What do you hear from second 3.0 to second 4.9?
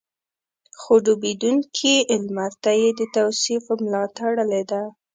توصيف ملا تړلې ده.